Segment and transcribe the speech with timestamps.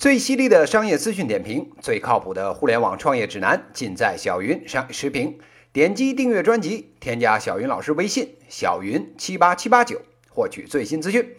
[0.00, 5.38] 最犀利的商业资讯点评，最靠谱的互联网创业指南，尽在小云商业时评。
[5.74, 10.00] 点击订阅专辑，添加小云老师微信小云七八七八九，
[10.30, 11.36] 获取最新资讯。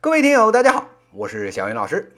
[0.00, 2.14] 各位听友，大家好，我是小云老师。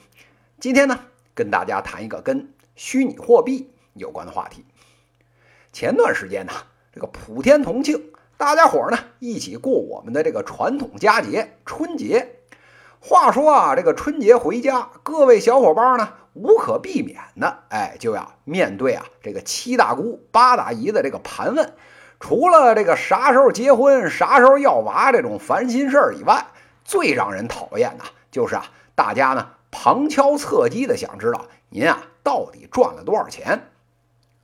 [0.57, 1.01] 今天呢，
[1.35, 4.63] 跟大家谈一个跟虚拟货币有关的话题。
[5.73, 6.53] 前段时间呢，
[6.93, 12.36] 这个普天同庆，大家伙儿呢一起过我们的这个传统佳节春节。
[13.09, 21.73] 话说啊，这个春节回家，各位小伙伴呢，无可避免的，哎，就要面对啊这个七大姑八大姨的这个盘问。
[22.19, 26.47] 除了这个啥时候结婚、啥时候要娃这种烦心事儿以外，
[26.83, 33.69] 最让人讨厌的，就是啊，大家呢旁敲侧击的想知道您啊到底赚了多少钱。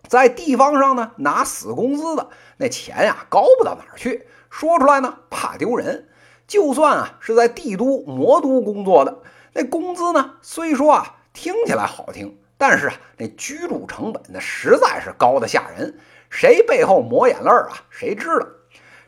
[0.08, 6.08] 在地方上呢拿死工资的那钱呀，高不到哪儿去，说出来呢怕丢人。
[6.54, 9.18] 就算啊是在帝都、魔都工作的，
[9.54, 10.36] 那工资呢？
[10.44, 15.98] 虽说啊听起来好听，但是啊那居住成本那实在是高的吓人。
[16.30, 17.82] 谁背后抹眼泪啊？
[17.90, 18.46] 谁知道？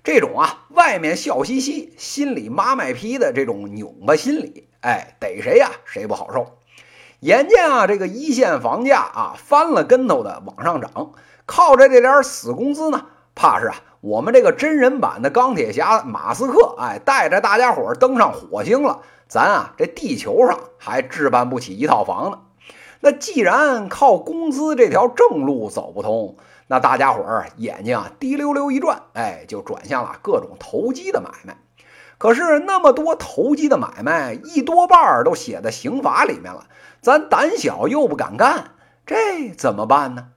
[0.03, 6.57] 这种啊外面笑嘻嘻，心里妈卖批的这种拧巴心理，哎，逮谁呀谁不好受。
[7.19, 11.11] 眼见啊这个一线房价啊翻了跟头的往上涨，
[11.45, 13.05] 靠着这点死工资呢，
[13.36, 13.75] 怕是啊。
[14.02, 22.39] 我们这个真人版的钢铁侠马斯克，哎，带着大家伙登上火星了，咱啊这地球上还置办不起一套房呢。
[23.00, 31.58] 那既然靠工资这条正路走不通，那大家伙儿眼睛啊滴溜溜一转，哎，就转向了各种投机的买卖。
[32.20, 36.66] 可是那么多投机的买卖，一多半儿都写在刑法里面了，
[37.02, 38.72] 咱胆小又不敢干，
[39.05, 40.27] 这怎么办呢？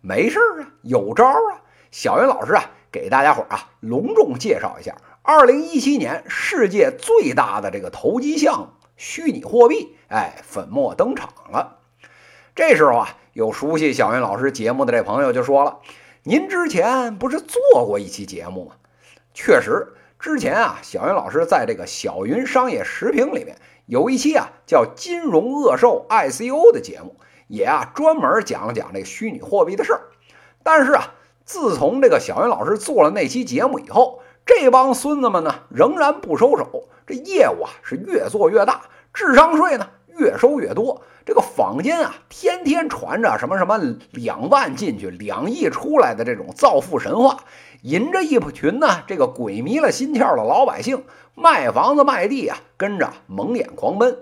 [0.00, 1.65] 没事儿啊，有招啊，
[1.96, 2.72] 小云老师啊。
[2.92, 11.78] 给大家伙儿啊，隆重介绍一下，二零一七年世界最大的这个投机项目——虚拟货币，哎，粉墨登场了。
[12.54, 15.80] 这时候啊，有熟悉小云老师节目的这朋友就说了
[16.24, 18.74] ：“您之前不是做过一期节目吗？”
[19.34, 23.56] 确实，之前啊，小云老师在这个小云商业时评里面
[23.86, 27.16] 有一期啊叫“金融恶兽 ICO” 的节目，
[27.48, 30.00] 也啊专门讲了讲这虚拟货币的事儿。
[30.62, 31.12] 但是啊。
[31.46, 38.82] 自从这个小云老师做了那期节目以后，这帮孙子们呢仍然不收手，这业务啊是越做越大，
[39.14, 41.00] 智商税呢越收越多。
[41.24, 43.78] 这个坊间啊天天传着什么什么
[44.10, 47.38] 两万进去两亿出来的这种造富神话，
[47.82, 51.04] 引着一群呢这个鬼迷了心窍的老百姓
[51.36, 54.18] 卖房子卖地啊，跟着蒙眼狂奔。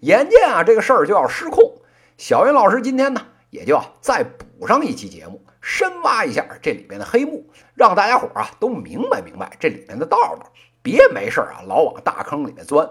[0.00, 1.74] 眼见啊这个事儿就要失控，
[2.16, 5.42] 小云老师今天呢也就再补补上一期节目。
[5.60, 7.44] 深挖一下这里面的黑幕，
[7.74, 12.88] 让大家伙啊都明白明白这里面的道道，别没事啊老往大坑里面钻。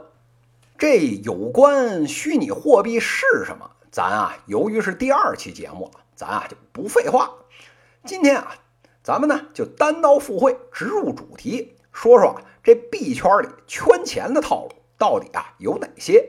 [0.78, 7.32] 这有关虚拟货币是什么，咱啊由于是第二期节目了，咱啊就不废话。
[8.04, 8.56] 今天啊，
[9.02, 16.28] 咱们呢就单刀赴会，直入主题，说说啊这币圈里圈钱的套路到底啊有哪些。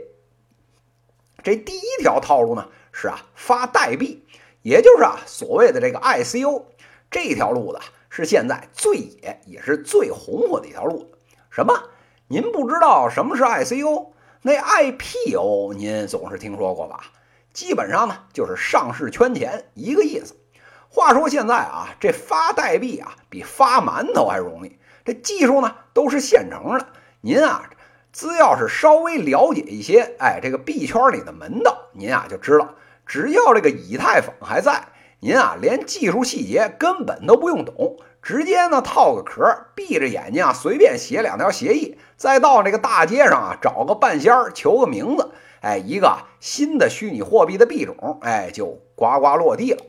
[1.43, 4.25] 这第一条套路呢是啊发代币。
[4.67, 6.65] 也就是啊，所谓的这个 ICO
[7.09, 7.79] 这条路子
[8.11, 11.11] 是现在最野也是最红火的一条路子。
[11.51, 11.73] 什么？
[12.27, 14.09] 您不知道什么是 ICO？
[14.43, 16.99] 那 IPO 您总是听说过吧？
[17.53, 20.35] 基本上呢就是上市圈钱一个意思。
[20.89, 26.85] 话说现在啊，这发代币啊比发馒头还容易，这技术呢都是现成的。
[27.21, 27.71] 您啊，
[28.13, 32.75] 只要是稍微了解一些，哎，这个币圈里的门道，您啊就知道。
[33.07, 34.89] 只要这个以太坊还在，
[35.21, 45.31] 您啊连技术细节根本都不用懂，直接呢套个壳，闭着眼睛啊随便写两条协议，再到这个大街上啊找个半仙儿求个名字，
[45.61, 49.83] 哎，一个新的虚拟货币的币种，哎就呱呱落地了。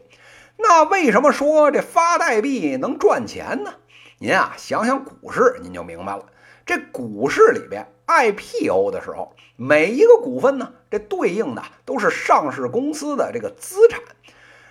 [0.59, 3.73] 那为什么说这发代币能赚钱呢？
[4.19, 6.25] 您啊想想股市，您就明白了。
[6.67, 14.02] 这股市里边 IPO 的时候，每一个股份呢，这对应的都是上市公司的这个资产。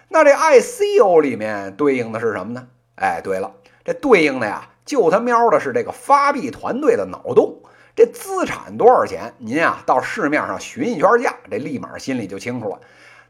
[0.08, 2.66] 那这 ICO 里面对应的是什么呢？
[2.96, 7.62] 哎，对了，这对应的呀，就他喵的是这个发币团队的脑洞。
[7.94, 9.32] 这资产多少钱？
[9.38, 12.78] 您啊到市面上询一圈价，这立马心里就清楚了。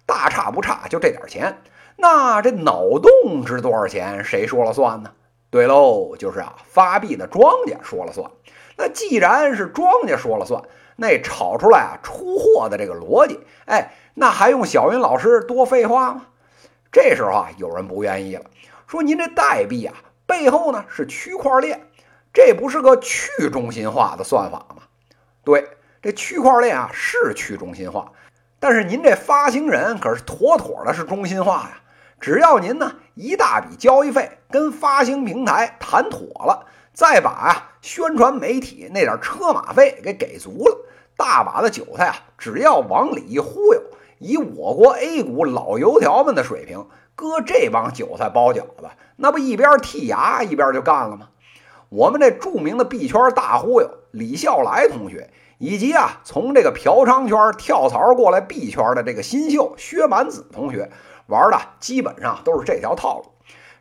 [0.05, 1.57] 大差不差，就这点钱。
[1.97, 4.25] 那这脑洞值多少钱？
[4.25, 5.13] 谁说了算呢？
[5.57, 8.31] 对喽，就是啊，发币的庄家说了算。
[8.77, 10.63] 那既然是庄家说了算，
[10.97, 16.27] 那炒出来啊出货的这个逻辑，哎，那还用小云老师多废话吗？
[16.93, 18.45] 这时候啊，有人不愿意了，
[18.87, 19.95] 说您这代币啊
[20.27, 21.89] 背后呢是区块链，
[22.35, 24.83] 这不是个去中心化的算法吗？
[25.43, 25.67] 对，
[26.03, 28.13] 这区块链啊是去中心化，
[28.61, 31.81] 但是您这发行人可是妥妥的是中心化呀！
[32.21, 40.87] 只要您呢一大笔交易费跟发行平台谈妥了，再把啊宣传媒体那点车马费给给足了，
[41.17, 43.83] 大把的韭菜啊，只要往里一忽悠，
[44.19, 51.29] 以我国 A 股老油条们的水平，搁这帮韭菜包饺子，那不一边剔牙一边就干了吗？
[51.89, 55.31] 我们这著名的币圈大忽悠李笑来同学。
[55.59, 60.91] 以及啊，从这个嫖娼圈跳槽过来币圈的这个新秀薛蛮子同学
[61.27, 63.33] 玩的基本上都是这条套路。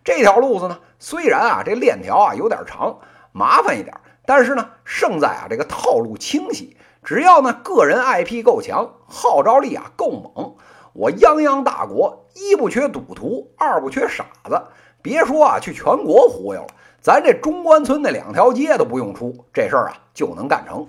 [0.03, 2.99] 这条路子呢，虽然啊这链条啊有点长，
[3.31, 3.95] 麻烦一点，
[4.25, 6.77] 但是呢胜在啊这个套路清晰。
[7.03, 10.55] 只要呢个人 IP 够强，号召力啊够猛，
[10.93, 14.61] 我泱泱大国一不缺赌徒，二不缺傻子。
[15.01, 16.67] 别说啊去全国忽悠了，
[16.99, 20.87] 咱这中关村那两条街都不用出，这事儿啊就能干成。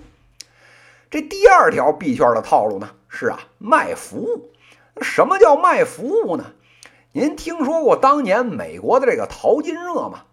[1.11, 4.51] 这第二条币圈的套路呢，是啊卖服务。
[5.03, 6.53] 什么叫卖服务呢？
[7.13, 10.25] 您听说过当年美国的这个淘金热吗？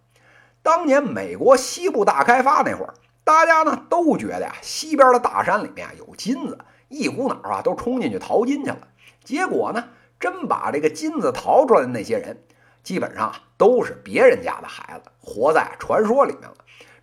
[0.62, 2.94] 当年美国西部大开发那会儿，
[3.24, 6.58] 大家呢都觉得呀，西边的大山里面有金子，
[6.88, 8.88] 一股脑啊都冲进去淘金去了。
[9.24, 9.90] 结果呢，
[10.20, 12.44] 真把这个金子淘出来的那些人，
[12.84, 16.56] 基本上都是别人家的孩子，活在传说里面了。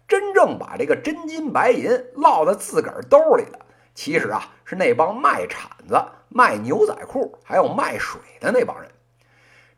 [0.08, 3.60] 真正把这个真金白银落在自个儿兜里的，
[4.00, 8.90] 其实啊是那帮卖铲子、卖牛仔裤还有卖水的那帮人。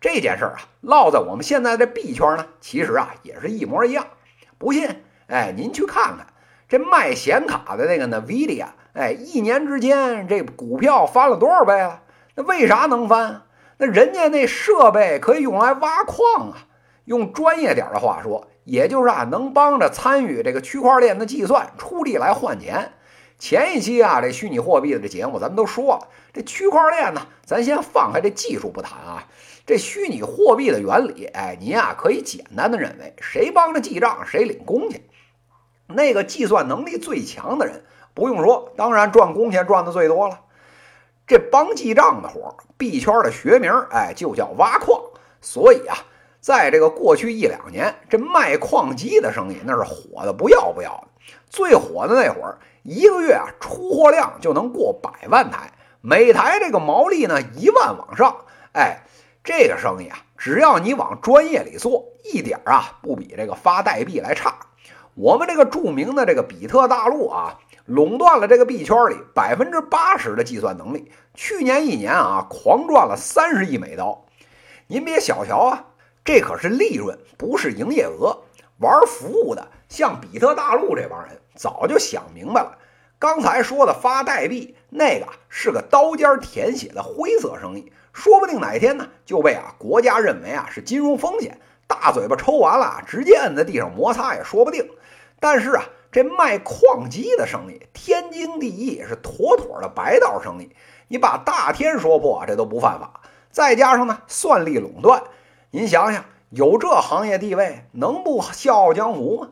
[0.00, 4.06] 这件事儿啊，落在我们现在的币圈呢，其实啊也是一模一样。
[4.58, 6.28] 不信，哎，您去看看
[6.68, 12.02] 这卖显卡的那个 NVIDIA，哎，一年之间这股票翻了多少倍了？
[12.36, 13.42] 那为啥能翻？
[13.78, 16.68] 那人家那设备可以用来挖矿啊。
[17.06, 18.46] 用专业点的话说。
[18.62, 22.92] 也就是啊，能帮着参与这个区块链的计算，出力来换钱。
[23.42, 29.26] 前一期啊，这虚拟货币的这节目咱们都说了，这区块链呢，咱先放开这技术不谈啊，
[29.66, 35.02] 这虚拟货币的原理，哎，您啊可以简单的认为，谁帮着记账谁领工钱。
[35.88, 37.82] 那个计算能力最强的人，
[38.14, 40.38] 不用说，当然赚工钱赚的最多了。
[41.26, 45.02] 这帮记账的活，币圈的学名，哎，就叫挖矿。
[45.40, 45.96] 所以啊。
[46.40, 51.08] 在这个过去一两年，这卖矿机的生意那是火的不要不要的。
[51.48, 58.36] 最火的那会儿，一个月啊出货量就能过百万台，每台这个毛利呢一万往上。
[58.72, 59.04] 哎，
[59.44, 64.54] 这个生意啊，只要你往专业里做，一点啊不比这个发代币来差。
[65.14, 71.12] 我们这个著名的这个比特大陆啊，垄断了这个币圈里百分之八十的计算能力。
[71.34, 74.24] 去年一年啊，狂赚了三十亿美刀。
[74.86, 75.86] 您别小瞧啊。
[76.24, 78.44] 这可是利润，不是营业额。
[78.78, 82.78] 玩服务的，像比特大陆这帮人，早就想明白了。
[83.18, 94.88] 刚才说的发代币，那个是个刀尖舔血的灰色生意，说不定哪天呢就被啊国家认为啊是金融风险，大嘴巴抽完了，直接摁在地上摩擦也说不定。
[95.38, 100.74] 但是啊，这卖矿机的生意，天经地义，是妥妥的白道生意。
[101.08, 103.20] 你把大天说破，这都不犯法。
[103.50, 105.22] 再加上呢，算力垄断。
[105.70, 109.48] 您想想，有这行业地位，能不笑傲江湖吗？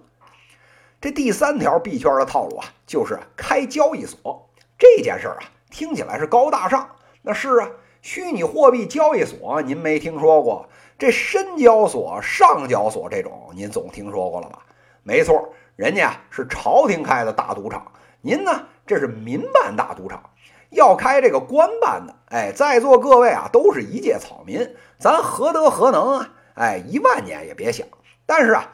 [1.00, 4.50] 这第三条币圈的套路啊，就是开交易所。
[4.78, 6.86] 这件事儿啊，听起来是高大上。
[7.22, 7.70] 那是啊，
[8.02, 10.68] 虚拟货币交易所您没听说过？
[10.98, 14.58] 这深交所、上交所这种，您总听说过了吧？
[15.02, 17.90] 没错，人家是朝廷开的大赌场，
[18.20, 20.22] 您呢，这是民办大赌场。
[20.68, 26.28] 要开这个官办的，哎，在座各位啊，都是一介草民，咱何德何能啊？
[26.56, 27.86] 哎，一万年也别想。
[28.26, 28.70] 但是啊，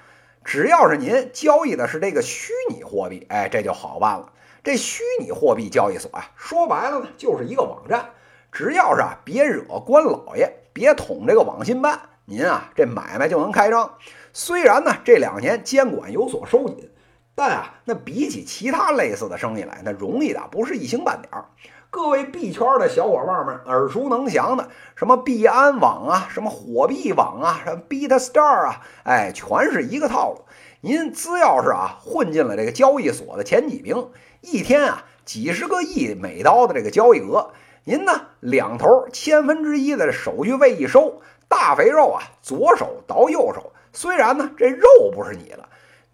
[0.47, 4.33] 只要是您交易的是这个虚拟货币，哎，这就好办了。
[4.63, 8.11] 这虚拟货币交易所啊，说白了呢，就是一个网站。
[8.53, 13.99] 只要是啊，别惹官老爷，别捅这个网信办，您啊，这买卖就能开张。
[14.33, 16.89] 虽然呢，这两年监管有所收紧，
[17.35, 21.45] 但啊，那比起其他类似的生意来，那容易的不是一星半点儿。
[21.91, 30.45] 各位币圈的小伙伴们耳熟能详的，什么币安网啊，什么火币网啊，什么 BitStar 啊，哎，全是一个套路。
[30.83, 37.51] 您只要是啊混进了这个交易所的前几名，一天啊几十个亿美刀的这个交易额，
[37.85, 43.73] 您呢两头千分之一的手续费一收，大肥肉啊左手倒右手。
[43.93, 45.67] 虽然呢这肉不是你的，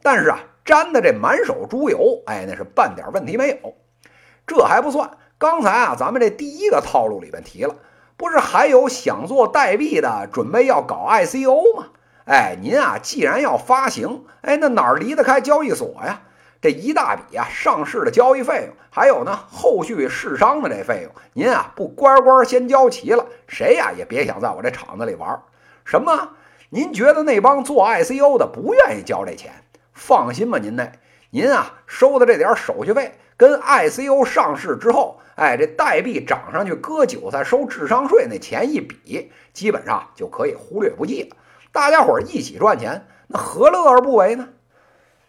[0.03, 3.75] 但是啊沾的这满手猪油，哎，那是半点问题没有。
[4.47, 5.19] 这还不算。
[5.43, 7.75] 刚才啊，咱们这第一个套路里边提了，
[8.17, 11.89] 不是还有想做代币的，准备要搞 ICO 吗？
[12.27, 16.21] 哎，您啊，既然要发行，哎，那哪儿离得开交易所呀？
[16.61, 25.43] 这一大笔啊上市的交易费用，还有呢后续市商的这费用，您啊不乖乖先交齐了，谁呀也别想在我这厂子里玩。
[25.85, 26.37] 什么？
[26.71, 29.53] 您觉得那帮做 ICO 的不愿意交这钱？
[29.93, 30.93] 放心吧，您那
[31.35, 41.37] 您啊收的这点手续费，跟 ICO 上市之后，哎这代币涨上去割韭菜收智商税那钱一比，基本上就可以忽略不计了。
[41.73, 44.51] 大家伙一起赚钱，那何乐而不为呢？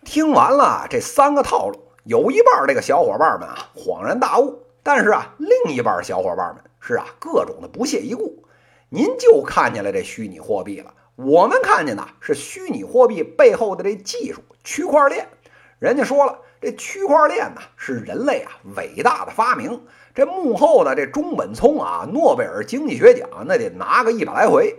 [0.03, 8.43] 听完了这三个套路，有一半这个小伙伴们啊恍然大悟，但是啊另一半小伙伴们是啊各种的不屑一顾。
[8.89, 15.29] 您就看见了这虚拟货币了，我们看见的是虚拟货币背后的这技术——区块链。
[15.83, 19.81] 人家说了，这区块链呢是人类啊伟大的发明，
[20.15, 24.77] 这幕后的这中本聪啊，诺贝尔经济学奖那得拿个一百来回。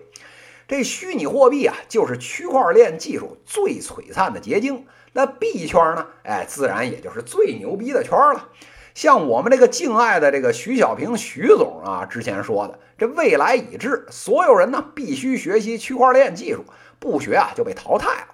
[0.67, 4.87] 这虚拟货币啊，就是区块链技术最璀璨的结晶。
[5.13, 6.07] 那币圈呢？
[6.23, 8.49] 哎，自然也就是最牛逼的圈了。
[8.95, 16.65] 像我们这个敬爱的这个徐小平徐总啊，之前说的，这未来已至，所有人呢必须学习区块链技术，
[16.99, 18.29] 不学啊就被淘汰了。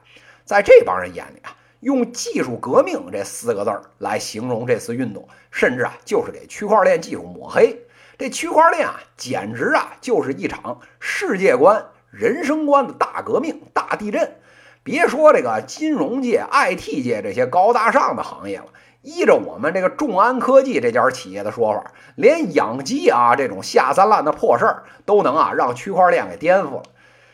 [0.44, 7.84] 在这帮人眼里啊，用“技术革命”这四个字儿来形容这次运动，甚至啊就是给区块链技术抹黑。
[8.18, 11.86] 这区块链啊，简直啊就是一场世界观。
[12.10, 14.36] 人生观的大革命、大地震，
[14.82, 18.66] 别说这个金融界、IT 界这些高大上的行业了，
[19.02, 26.82] 依着我们这个众安科技这家企业的说法，连养鸡啊这种下三滥的破事儿都能啊让区块链给颠覆了。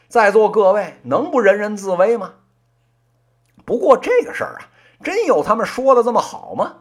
[0.09, 2.35] 在座各位能不人人自危吗？
[3.67, 4.71] 不过这个事儿啊，
[5.03, 6.77] 真有他们说的这么好吗？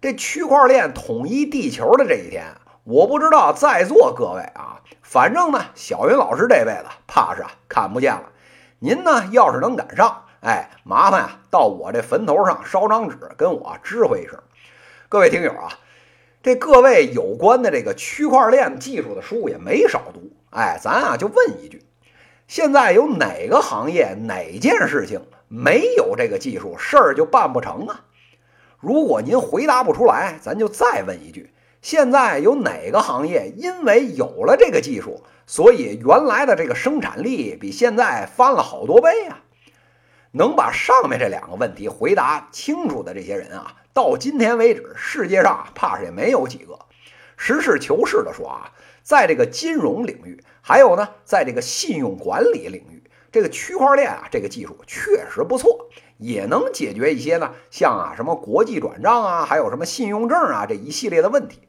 [0.00, 2.44] 这区块链统一地球的这一天。
[2.84, 8.24] 我不知道在座各位啊，反正呢，小云老师这辈子怕是啊看不见了。
[8.78, 14.38] 您呢，要是能赶上，哎，麻烦啊，到我这坟头上烧张纸，跟我知会一声。
[15.08, 15.68] 各位听友啊，
[16.42, 21.82] 这各位有关的这个区块链技术的书也没少读，哎，咱啊就问一句：
[22.48, 28.00] 现在有哪个行业、哪件事情没有这个技术，事儿就办不成啊？
[28.80, 31.52] 如果您回答不出来，咱就再问一句。
[31.82, 39.40] 现在有哪个行业因为有了这个技术，所以原来的这个生产力比现在翻了好多倍啊？
[40.32, 46.78] 能把上面这两个问题回答清楚的这些人啊，到今天为止，世界上怕是也没有几个。
[47.36, 48.72] 实事求是的说啊，
[49.08, 55.88] 在这个金融领域，还有呢，在这个信用管理领域，这个区块链啊，这个技术确实不错，
[56.18, 61.60] 也能解决一些呢，像啊什么国际转账啊，还有什么信用证啊这一系列的问题。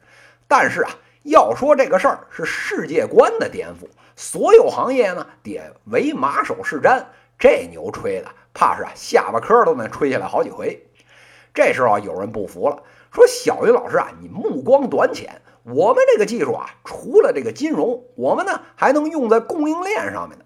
[0.50, 0.92] 但是啊，
[1.24, 7.06] 要说这个事儿是世界观的颠覆，所有行业呢得为马首是瞻，
[7.38, 10.86] 这牛吹的怕是啊下巴颏都能吹下来好几回。
[11.54, 20.46] 这时候有人不服了，说小云老师啊，你目光短浅，我们这个技术啊，除了这个金融，我们呢还能用在供应链上面呢。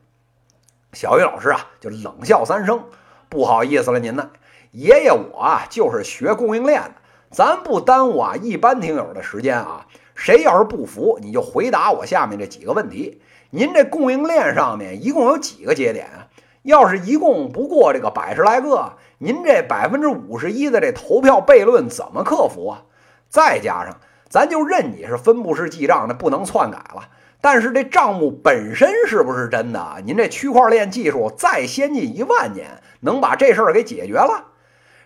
[0.93, 2.84] 小云老师啊就冷笑三声，
[3.29, 4.32] 不好意思了您呢，
[4.72, 6.96] 爷爷我啊就是学供应链的。
[7.32, 13.22] 咱不耽误啊一般听友的时间啊，谁要是不服，你就回答我下面这几个问题。
[13.50, 16.27] 您这供应链上面一共有几个节点啊？
[16.62, 22.84] 要是一共不过这个百十来个，您这百分之五十一的这投票悖论怎么克服啊？
[23.29, 24.00] 再加上，
[24.33, 27.07] 咱就认你是分布式记账，那不能篡改了。
[27.39, 30.01] 但是这账目本身是不是真的？
[30.05, 34.45] 您这区块链技术再先进一万年，能把这事儿给解决了？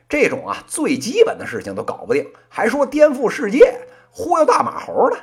[0.07, 3.81] 这种啊最基本的事情都搞不定，还说颠覆世界、
[4.11, 5.17] 忽悠大马猴呢？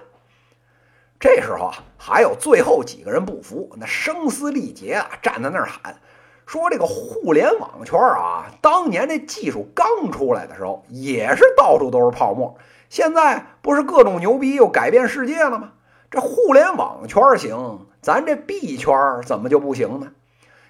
[1.18, 5.96] 这时候啊，还有最后几个人不服，那声嘶力竭啊，站在那儿喊
[6.44, 12.54] 说：“这个互联网圈啊，当年这技术刚出来的时候，也是到处都是泡沫。
[12.94, 15.72] 现在不是各种牛逼又改变世界了吗？
[16.12, 20.12] 这互联网圈行，咱这币圈怎么就不行呢？”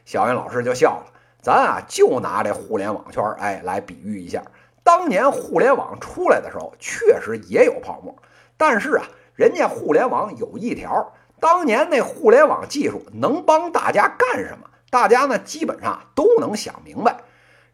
[0.07, 1.13] 小云老师就笑了。
[1.43, 4.43] 咱啊，就拿这互联网圈儿哎来比喻一下。
[4.83, 8.17] 当年互联网出来的时候，确实也有泡沫，
[8.57, 9.05] 但是啊，
[9.35, 14.71] 人家互联网有一条，当年那互联网技术能帮大家干什么？
[14.89, 17.19] 大家呢基本上都能想明白。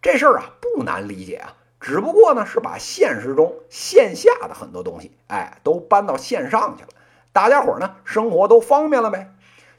[0.02, 6.88] 这事儿啊不难理解啊，只不过呢是把现实中线下的很多东西哎都搬到线上去了，
[7.32, 9.32] 大家伙儿呢生活都方便了呗。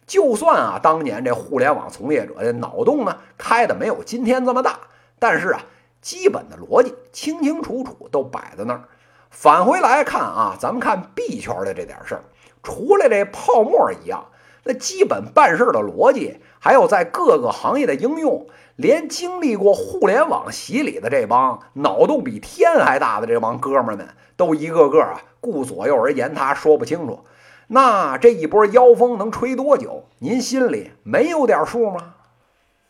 [0.07, 4.79] 就算啊，当年这互联网从业者的脑洞呢开的没有今天这么大，
[5.19, 5.61] 但是啊，
[6.01, 8.83] 基本的逻辑清清楚楚都摆在那儿。
[9.29, 12.23] 返回来看啊，咱们看币圈的这点事儿，
[12.63, 14.25] 除了这泡沫一样，
[14.63, 27.21] 那基本办事的逻辑，还有在各个行业的应用，连经历过互联网洗礼的这帮脑洞比天还大的这帮哥们儿们，都一个个啊顾左右而言他，说不清楚。
[27.67, 30.05] 那这一波妖风能吹多久？
[30.19, 32.15] 您心里没有点数吗？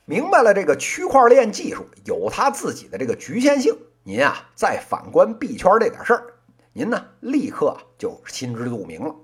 [0.06, 3.78] 明白了，这个区块链技术有它自己的这个局限性。
[4.04, 6.24] 您啊，再反观币圈这点事儿，
[6.74, 9.16] 您呢立刻就心知肚明了。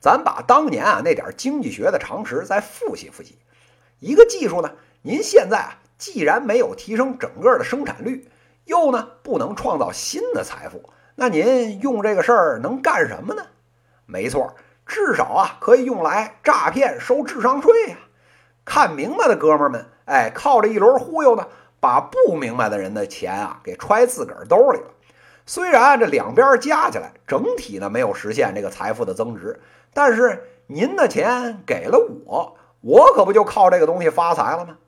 [0.00, 3.38] 咱把当年啊那点经济学的常识再复习复习。
[3.98, 8.26] 一个技术呢，您现在啊既然没有提升整个的生产率，
[8.64, 13.42] 又呢不能创造新的财富，那您用这个事儿能干什么呢？
[14.06, 17.98] 没错，至少啊可以用来诈骗收智商税呀。
[18.64, 21.46] 看明白的哥们儿们，哎，靠着一轮忽悠呢，
[21.78, 24.86] 把不明白的人的钱啊给揣自个儿兜里了。
[25.44, 29.60] 虽然这两边加起来整体呢没有实现这个财富的增值。
[29.92, 34.78] 但是您的钱给了我，我可不就靠这个东西发财了吗？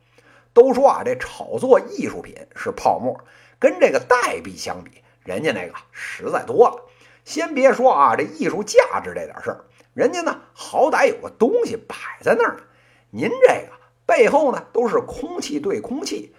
[0.54, 3.18] 都说啊，这炒作艺术品是泡沫，
[3.58, 6.76] 跟这个代币相比，人家那个实在多了。
[7.24, 12.62] 先别说啊，这艺术价值这点事儿，人家呢好歹有个东西摆在那儿呢。
[13.10, 13.72] 您这个
[14.06, 16.34] 背后呢都是空气对空气，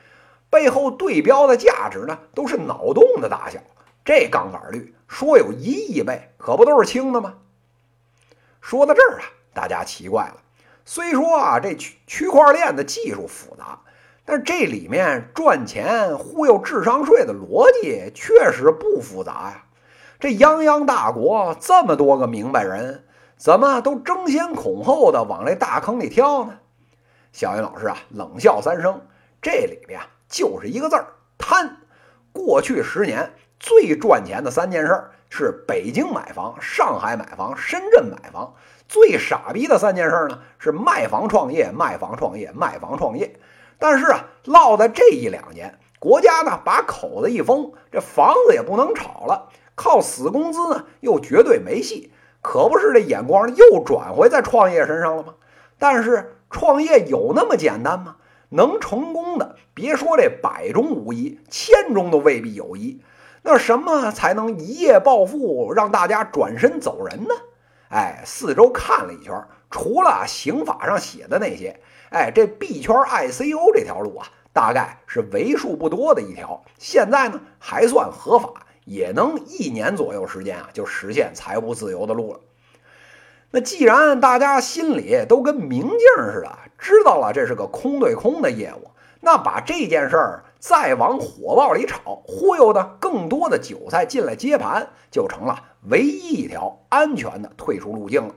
[0.49, 3.59] 背后对标的价值呢都是脑洞的大小。
[4.05, 7.35] 这杠杆率说有一亿倍，可不都是轻的吗？
[8.63, 10.37] 说到这儿啊，大家奇怪了。
[10.85, 13.77] 虽说啊，这区区块链的技术复杂，
[14.23, 19.65] 但是这里面赚钱忽悠智商税的逻辑确实不复杂呀。
[20.17, 23.03] 这泱泱大国这么多个明白人，
[23.35, 26.59] 怎么都争先恐后的往这大坑里跳呢？
[27.33, 29.01] 小云老师啊，冷笑三声，
[29.41, 31.79] 这里面啊就是一个字儿贪。
[32.31, 35.09] 过去十年最赚钱的三件事。
[35.35, 38.53] 是北京买房、上海买房、深圳买房，
[38.87, 40.37] 最傻逼的三件事呢？
[40.59, 43.35] 是卖房创业、卖房创业、卖房创业。
[43.79, 52.11] 但是啊，落在这一两年，国家呢把口子一封，这房子也不能炒了，靠死工资呢又绝对没戏，
[52.43, 55.33] 可不是这眼光又转回在创业身上了吗？
[55.79, 58.17] 但是创业有那么简单吗？
[58.49, 63.01] 能成功的，别说这百中无一，千中都未必有一。
[63.43, 67.35] 那什么才能一夜暴富，让大家转身走人呢？
[67.89, 71.79] 哎，四周看了一圈，除了刑法上写的那些，
[72.09, 76.63] 哎，这币圈 ICO 这条路啊，大概是为数不多的一条。
[76.79, 82.39] 现在呢，还算合法，也能一年左右时间啊，就实现财务自由的路了。
[83.51, 85.99] 那既然大家心里都跟明镜
[86.31, 88.89] 似的，知道了这是个空对空的业务。
[89.19, 98.33] 那把这件事儿再往火爆里炒，忽悠的更多的韭菜进来接盘，就成了唯一一条安全的退出路径了。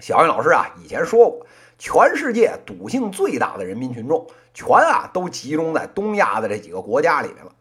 [0.00, 1.46] 小云老师啊，以前说过，
[1.78, 7.52] 全世界赌性最大的人民群众，全啊都集中在东亚的这几个国家里面了。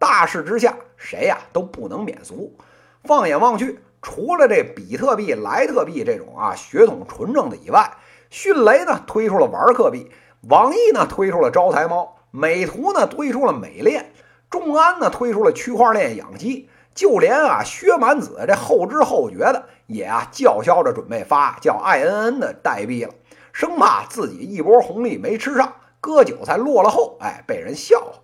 [0.00, 2.56] 大势之下，谁呀都不能免俗。
[3.04, 7.98] 放眼望去，除了这比特币、莱特币这种啊血统纯正的以外，
[8.30, 10.10] 迅雷呢推出了玩客币。
[10.48, 14.10] 网易呢推出了招财猫，美图呢推出了美链，
[14.48, 23.12] 众安呢推出了区块链养鸡，就连啊薛蛮子这后知后觉的也啊叫嚣着准备发叫 INN 的代币了，
[23.52, 28.14] 生怕自己一波红利没吃上，割韭菜落了后，哎被人笑话。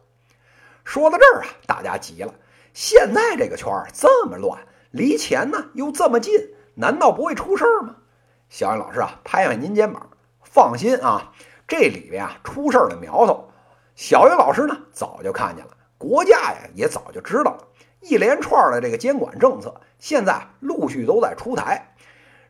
[0.85, 2.33] 说到这儿啊，大家急了，
[2.73, 4.59] 现在这个圈儿这么乱，
[4.91, 6.33] 离钱呢又这么近，
[6.77, 7.97] 难道不会出事儿吗？
[8.49, 10.09] 小安老师啊，拍拍您肩膀，
[10.43, 11.35] 放心啊。
[11.67, 13.51] 这里边啊出事儿的苗头，
[13.99, 17.67] 小云老师呢早就看见了，国家呀也早就知道了，
[18.01, 21.97] 一连串的这个监管政策，现在陆续都在出台，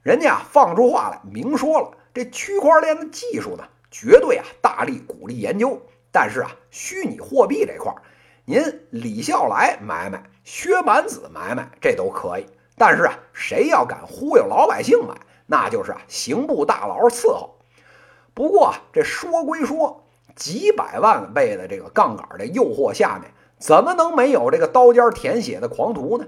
[0.02, 5.80] 人家放出话来明说了，这区块链的技术呢，绝对啊大力鼓励研究，
[6.12, 8.02] 但是啊虚拟货币这块儿，
[8.44, 15.14] 您李笑来买买，薛蛮子买买这都可以，但是啊谁要敢忽悠老百姓买，
[15.46, 17.58] 那就是啊刑部大牢伺候。
[18.34, 20.04] 不过这说归说，
[20.38, 26.26] 几百万倍的这个杠杆的诱惑下面，怎么能没有这个刀尖舔血的狂徒呢？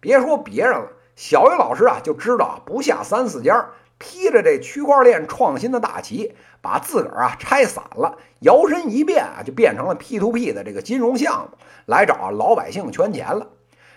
[0.00, 13.46] 别说别人了，小云老师啊就知道，不下三四家披着这区块链创新的大旗，把自个儿啊拆散了，摇身一变啊就变成了 P to P 的这个金融项目，来找老百姓圈钱了。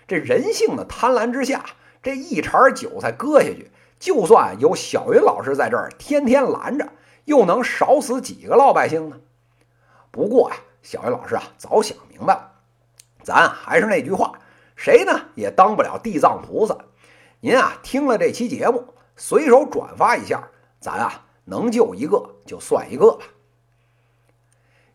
[0.08, 1.65] 这人性的贪婪之下，
[2.04, 6.89] 这一茬韭菜割下去，就算有小云老师在这儿天天拦着。
[7.26, 9.17] 又能少死几个老百姓呢？
[10.17, 12.51] 不过呀，小云老师啊，早想明白了。
[13.21, 14.34] 咱还是那句话，
[14.75, 16.75] 谁呢也当不了地藏菩萨。
[17.39, 18.84] 您啊，听了这期节目，
[19.15, 20.49] 随手转发一下，
[20.80, 23.25] 咱啊能救一个就算一个吧。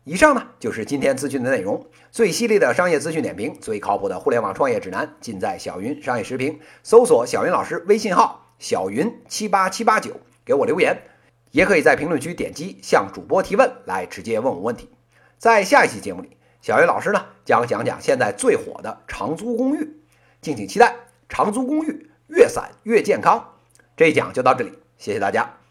[0.03, 6.59] 以上呢就是今天资讯的内容，最犀利的商业资讯点评，最靠谱的互联网创业指南，尽在小云商业时评。
[6.83, 11.01] 搜索小云老师微信号小云七八七八九，给我留言，
[11.51, 14.89] 也可以在评论区点击向主播提问，来直接问我问题。
[15.43, 19.99] 在下一期节目里，小鱼老师呢将讲讲现在最火的长租公寓，
[20.39, 20.95] 敬请期待。
[21.27, 23.45] 长租公寓越散越健康。
[23.97, 25.62] 这一讲就到这里，谢谢大家。